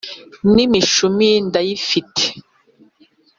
N,imishumi 0.53 1.29
ndayifite 1.47 2.25